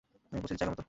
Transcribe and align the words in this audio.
আমি 0.31 0.39
পৌঁছেছি 0.41 0.59
জায়গামতো। 0.59 0.79